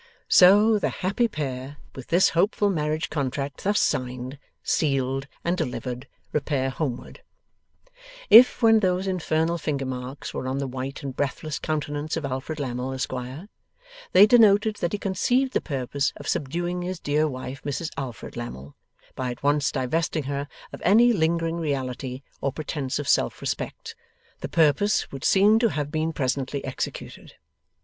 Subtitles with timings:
[0.29, 6.71] So, the happy pair, with this hopeful marriage contract thus signed, sealed, and delivered, repair
[6.71, 7.21] homeward.
[8.27, 12.59] If, when those infernal finger marks were on the white and breathless countenance of Alfred
[12.59, 13.47] Lammle, Esquire,
[14.11, 18.73] they denoted that he conceived the purpose of subduing his dear wife Mrs Alfred Lammle,
[19.13, 23.95] by at once divesting her of any lingering reality or pretence of self respect,
[24.39, 27.33] the purpose would seem to have been presently executed.